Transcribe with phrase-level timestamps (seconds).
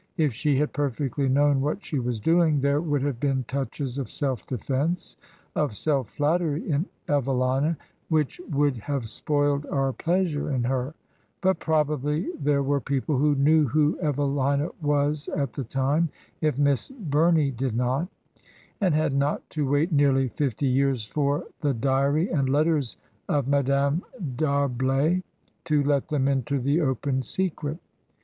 [0.17, 4.09] If she had perfectly known what she was doing, there would have been touches of
[4.09, 5.15] self defence,
[5.55, 7.77] of self flattery in Evelina
[8.09, 10.95] which would have spoiled our pleasure in her;
[11.39, 16.09] but probably* there were people who knew who Evelina was at the* time,
[16.41, 18.07] if Miss Bumey did not,
[18.81, 22.97] and had not to wait 'neairly fifty years for the "Diary and Letters
[23.29, 24.01] of Mme.
[24.35, 25.21] D'Arblay"
[25.65, 27.77] to let them into the open secret.